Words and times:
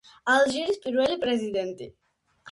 ალჟირის 0.35 0.79
პირველი 0.85 1.17
პრეზიდენტი. 1.25 1.91